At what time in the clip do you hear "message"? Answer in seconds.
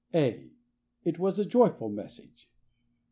1.89-2.49